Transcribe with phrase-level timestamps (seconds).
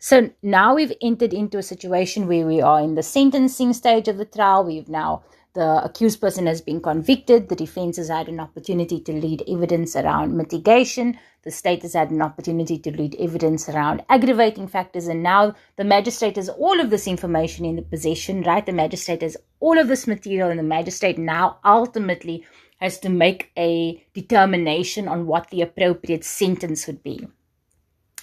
[0.00, 4.16] So now we've entered into a situation where we are in the sentencing stage of
[4.16, 4.64] the trial.
[4.64, 5.24] We've now
[5.54, 7.48] the accused person has been convicted.
[7.48, 11.18] The defense has had an opportunity to lead evidence around mitigation.
[11.42, 15.08] The state has had an opportunity to lead evidence around aggravating factors.
[15.08, 18.64] And now the magistrate has all of this information in the possession, right?
[18.64, 22.46] The magistrate has all of this material, and the magistrate now ultimately
[22.80, 27.26] has to make a determination on what the appropriate sentence would be.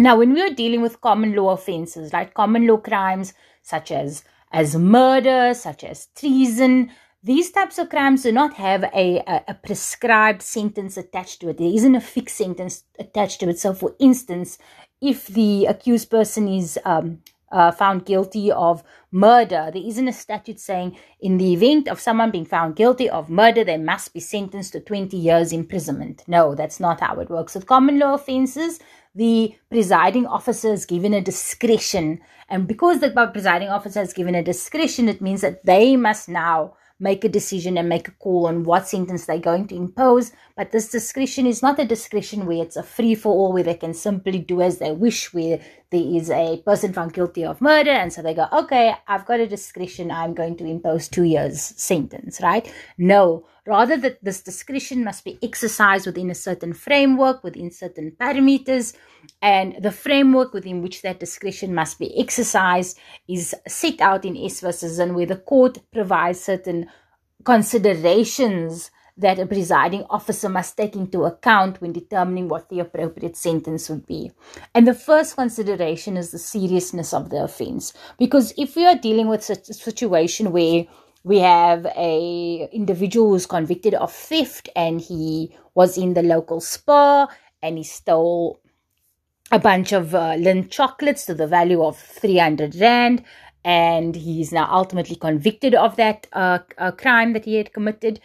[0.00, 4.24] Now, when we are dealing with common law offenses, right, common law crimes such as
[4.50, 6.90] as murder, such as treason,
[7.22, 11.58] these types of crimes do not have a, a, a, prescribed sentence attached to it.
[11.58, 13.58] There isn't a fixed sentence attached to it.
[13.58, 14.56] So, for instance,
[15.02, 17.18] if the accused person is um,
[17.50, 22.30] uh, found guilty of murder, there isn't a statute saying in the event of someone
[22.30, 26.22] being found guilty of murder, they must be sentenced to 20 years imprisonment.
[26.26, 27.54] No, that's not how it works.
[27.54, 28.78] With common law offenses,
[29.14, 32.20] the presiding officer is given a discretion.
[32.48, 36.74] And because the presiding officer is given a discretion, it means that they must now
[37.00, 40.32] make a decision and make a call on what sentence they're going to impose.
[40.56, 43.74] But this discretion is not a discretion where it's a free for all, where they
[43.74, 47.90] can simply do as they wish, where there is a person found guilty of murder.
[47.90, 50.10] And so they go, okay, I've got a discretion.
[50.10, 52.70] I'm going to impose two years sentence, right?
[52.98, 58.94] No, rather that this discretion must be exercised within a certain framework, within certain parameters
[59.44, 64.60] Zinn the framework within which that discretion must be exercised is set out in S
[64.60, 66.88] versus and where the court provides certain
[67.44, 73.90] considerations that a presiding officer must take into account when determining what the appropriate sentence
[73.90, 74.32] would be.
[74.74, 77.92] And the first consideration is the seriousness of the offense.
[78.18, 80.86] Because if we are dealing with such a situation where
[81.22, 87.28] we have a individual who's convicted of theft and he was in the local Spar
[87.62, 88.60] and he stole
[89.52, 90.36] a bunch of uh,
[90.70, 93.24] chocolates to the value of 300 Rand.
[93.64, 98.20] And he's now ultimately convicted of that uh, uh, crime that he had committed.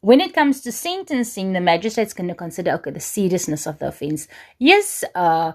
[0.00, 3.88] When it comes to sentencing, the magistrate's going to consider okay the seriousness of the
[3.88, 4.26] offense.
[4.58, 5.52] Yes, uh,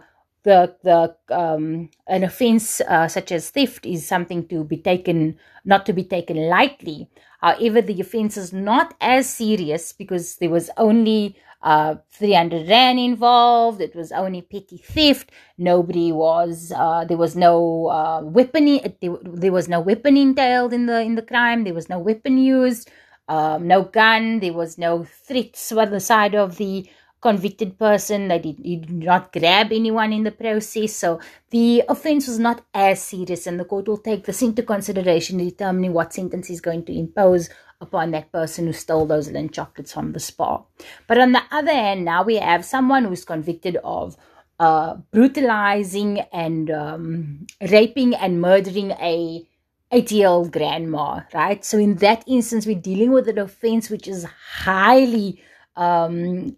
[0.47, 0.99] the the
[1.35, 6.05] um, an offense uh, such as theft is something to be taken not to be
[6.05, 7.09] taken lightly.
[7.41, 13.81] However, the offense is not as serious because there was only uh, 300 rand involved.
[13.81, 15.31] It was only petty theft.
[15.57, 18.65] Nobody was, uh, there was no uh, weapon,
[19.01, 21.63] there, there was no weapon entailed in the, in the crime.
[21.63, 22.89] There was no weapon used,
[23.27, 24.39] um, no gun.
[24.39, 26.89] There was no threats on the side of the
[27.21, 28.27] convicted person.
[28.27, 30.95] They did, did not grab anyone in the process.
[30.95, 31.19] So
[31.49, 35.49] the offense was not as serious and the court will take this into consideration in
[35.49, 39.93] determining what sentence is going to impose upon that person who stole those Lindt chocolates
[39.93, 40.65] from the Spar.
[41.05, 44.17] But on the other hand, now we have someone who's convicted of
[44.59, 49.45] uh, brutalizing and um, raping and murdering a
[49.91, 51.63] 80 year old grandma, right?
[51.63, 55.41] So in that instance, we're dealing with an offense which is highly
[55.75, 56.57] um,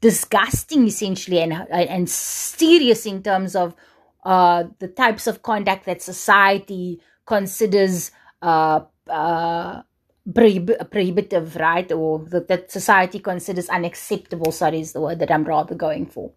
[0.00, 3.74] disgusting, essentially, and and serious in terms of
[4.24, 8.10] uh, the types of conduct that society considers
[8.42, 9.82] uh, uh,
[10.30, 11.90] prohib- prohibitive, right?
[11.92, 16.32] Or that, that society considers unacceptable, sorry, is the word that I'm rather going for.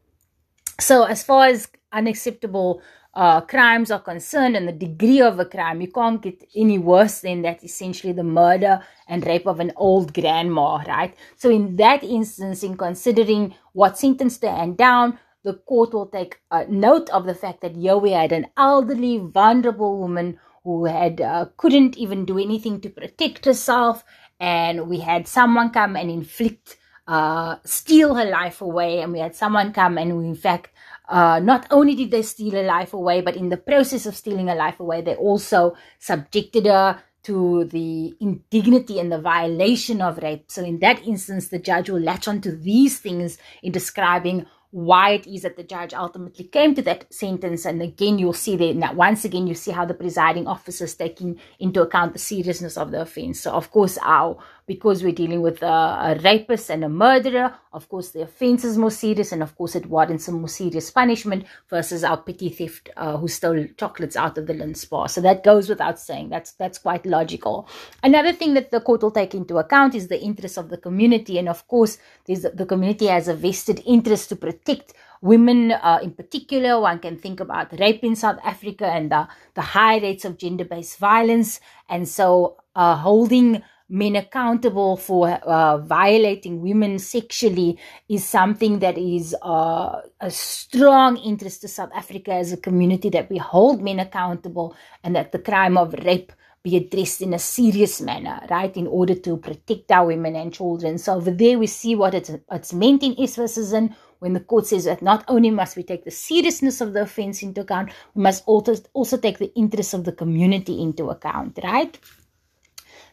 [0.79, 2.81] So, as far as unacceptable
[3.13, 7.19] uh, crimes are concerned and the degree of a crime, you can't get any worse
[7.22, 11.16] than that essentially the murder and rape of an old grandma, right?
[11.35, 16.39] So, in that instance, in considering what sentence to hand down, the court will take
[16.51, 21.19] uh, note of the fact that here we had an elderly, vulnerable woman who had
[21.19, 24.03] uh, couldn't even do anything to protect herself
[24.39, 29.35] and we had someone come and inflict uh, steal her life away and we had
[29.35, 30.69] someone come and in fact
[31.09, 34.50] uh, not only did they steal a life away but in the process of stealing
[34.50, 40.45] a life away they also subjected her to the indignity and the violation of rape
[40.47, 45.11] so in that instance the judge will latch on to these things in describing why
[45.11, 47.66] it is that the judge ultimately came to that sentence.
[47.66, 51.40] And again, you'll see that once again, you see how the presiding officer is taking
[51.59, 53.41] into account the seriousness of the offense.
[53.41, 54.37] So, of course, our
[54.72, 58.78] because we're dealing with a, a, rapist and a murderer, of course, the offense is
[58.78, 62.90] more serious, and of course, it warrants a more serious punishment versus our petty theft
[62.96, 65.09] uh, who stole chocolates out of the Lindt Spar.
[65.09, 66.29] So that goes without saying.
[66.29, 67.68] That's that's quite logical.
[68.02, 71.38] Another thing that the court will take into account is the interests of the community,
[71.38, 76.79] and of course, the community has a vested interest to protect women uh, in particular.
[76.79, 80.64] One can think about rape in South Africa and the, the high rates of gender
[80.64, 81.59] based violence.
[81.90, 87.78] And so, uh, holding men accountable for uh, violating women sexually
[88.08, 93.29] is something that is uh, a strong interest to South Africa as a community that
[93.29, 94.73] we hold men accountable
[95.03, 96.32] and that the crime of rape
[96.64, 100.97] be addressed in a serious manner, right, in order to protect our women and children.
[100.97, 103.73] So over there we see what it's, it's meant in S versus
[104.20, 107.41] when the court says that not only must we take the seriousness of the offense
[107.41, 111.99] into account, we must also, also take the interests of the community into account, right?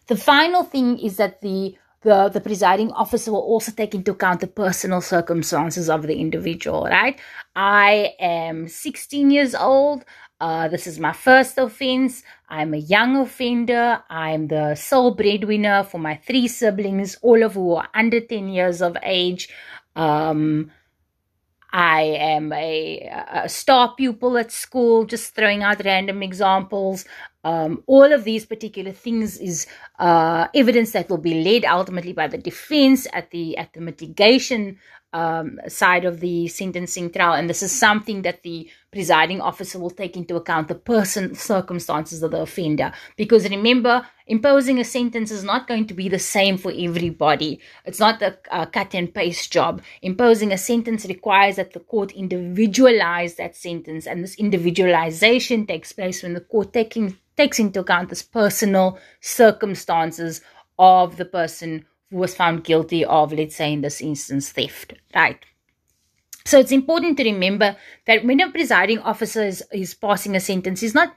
[0.08, 4.40] The final thing is that the the, the presiding officer will also take into account
[4.40, 7.19] the personal circumstances of the individual, right?
[7.56, 10.05] I am 16 years old.
[10.40, 12.22] Uh, this is my first offense.
[12.49, 14.00] I'm a young offender.
[14.08, 18.81] I'm the sole breadwinner for my three siblings, all of who are under 10 years
[18.81, 19.49] of age.
[19.96, 20.70] Um,
[21.70, 23.00] I am a,
[23.44, 27.04] a, star pupil at school, just throwing out random examples.
[27.44, 29.66] Um, all of these particular things is
[29.98, 34.78] uh, evidence that will be led ultimately by the defense at the at the mitigation
[35.12, 39.90] um, side of the sentencing trial, and this is something that the presiding officer will
[39.90, 42.93] take into account the person circumstances of the offender.
[43.16, 47.60] Because remember, imposing a sentence is not going to be the same for everybody.
[47.84, 49.82] It's not a, a cut and paste job.
[50.02, 56.22] Imposing a sentence requires that the court individualize that sentence, and this individualization takes place
[56.22, 60.40] when the court taking takes into account this personal circumstances
[60.76, 65.38] of the person was found guilty of, let's say in this instance, theft, right?
[66.44, 67.76] So it's important to remember
[68.06, 71.14] that when a presiding officer is, is passing a sentence, he's not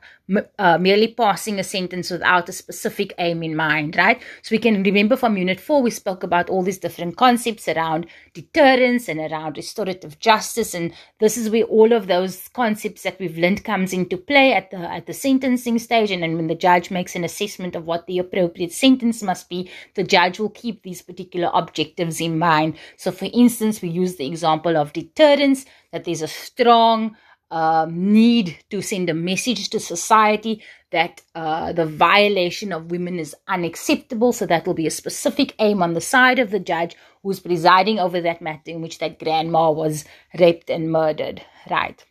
[0.58, 4.22] uh, merely passing a sentence without a specific aim in mind, right?
[4.42, 8.06] So we can remember from Unit 4, we spoke about all these different concepts around
[8.34, 10.74] deterrence and around restorative justice.
[10.74, 14.72] And this is where all of those concepts that we've learned comes into play at
[14.72, 16.12] the, at the sentencing stage.
[16.12, 19.70] And then when the judge makes an assessment of what the appropriate sentence must be,
[19.96, 22.78] the judge will keep these particular objectives in mind.
[22.96, 27.18] So for instance, we use the example of deterrence, that there's a strong
[27.52, 33.36] um, need to send a message to society that uh, the violation of women is
[33.48, 34.34] unacceptable.
[34.34, 38.00] So that will be a specific aim on the side of the judge who's presiding
[38.00, 40.06] over that matter in which that grandma was
[40.40, 42.04] raped and murdered, right?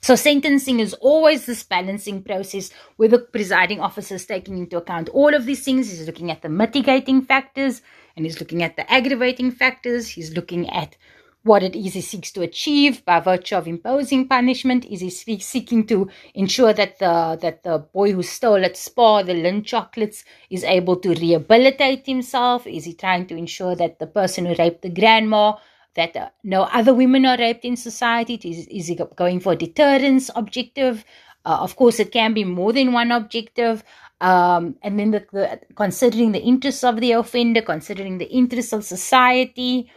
[0.00, 5.08] So sentencing is always this balancing process where the presiding officer is taking into account
[5.10, 5.88] all of these things.
[5.88, 7.82] He's looking at the mitigating factors
[8.16, 10.08] and he's looking at the aggravating factors.
[10.08, 10.96] He's looking at
[11.44, 14.84] what it is he seeks to achieve by virtue of imposing punishment?
[14.84, 19.34] Is he seeking to ensure that the that the boy who stole at Spar the
[19.34, 22.66] Lindt chocolates is able to rehabilitate himself?
[22.66, 25.54] Is he trying to ensure that the person who raped the grandma
[25.94, 28.34] that uh, no other women are raped in society?
[28.34, 31.04] Is, is he going for deterrence objective?
[31.44, 33.82] Uh, of course, it can be more than one objective.
[34.20, 38.84] Um, and then the, the, considering the interests of the offender, considering the interests of
[38.84, 39.90] society,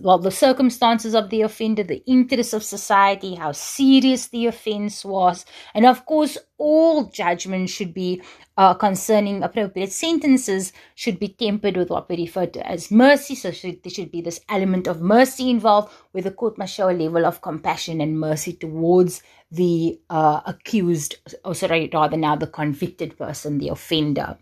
[0.00, 5.44] well, the circumstances of the offender, the interests of society, how serious the offense was,
[5.74, 8.22] and of course, all judgments should be
[8.56, 13.34] uh, concerning appropriate sentences should be tempered with what we refer to as mercy.
[13.34, 16.88] So should, there should be this element of mercy involved, where the court must show
[16.88, 22.46] a level of compassion and mercy towards the uh, accused, or sorry, rather now the
[22.46, 24.38] convicted person, the offender.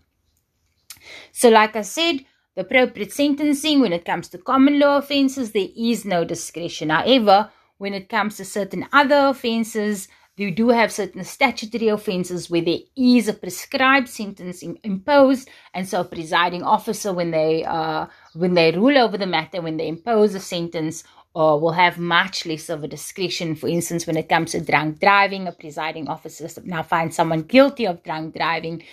[1.31, 5.69] So, like I said, the appropriate sentencing when it comes to common law offenses, there
[5.75, 6.89] is no discretion.
[6.89, 12.61] However, when it comes to certain other offenses, you do have certain statutory offenses where
[12.61, 18.53] there is a prescribed sentence imposed, and so a presiding officer, when they uh, when
[18.53, 21.03] they rule over the matter, when they impose a sentence,
[21.35, 23.55] uh, will have much less of a discretion.
[23.55, 27.85] For instance, when it comes to drunk driving, a presiding officer now finds someone guilty
[27.85, 28.83] of drunk driving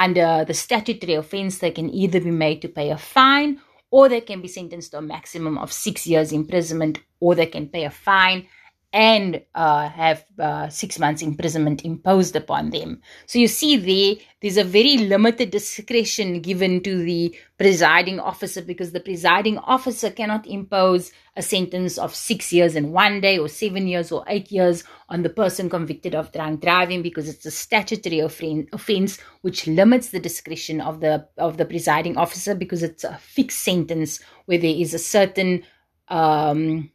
[0.00, 4.22] under the statutory offense, they can either be made to pay a fine or they
[4.22, 7.90] can be sentenced to a maximum of six years imprisonment or they can pay a
[7.90, 8.46] fine
[8.92, 13.00] and uh, have uh, six months imprisonment imposed upon them.
[13.26, 18.90] So you see there, there's a very limited discretion given to the presiding officer because
[18.90, 23.86] the presiding officer cannot impose a sentence of six years and one day or seven
[23.86, 28.18] years or eight years on the person convicted of drunk driving because it's a statutory
[28.18, 33.60] offense which limits the discretion of the of the presiding officer because it's a fixed
[33.60, 35.62] sentence where there is a certain
[36.08, 36.90] um,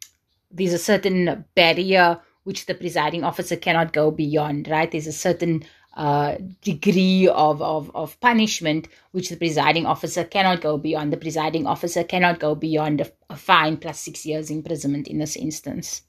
[0.56, 4.90] there's a certain barrier which the presiding officer cannot go beyond, right?
[4.90, 5.64] There's a certain
[5.98, 11.12] uh, degree of, of, of punishment which the presiding officer cannot go beyond.
[11.12, 15.36] The presiding officer cannot go beyond a, a fine plus six years imprisonment in this
[15.36, 16.04] instance.